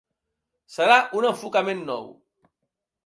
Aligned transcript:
Serà 0.75 0.95
un 1.19 1.27
enfocament 1.33 1.85
nou. 1.91 2.09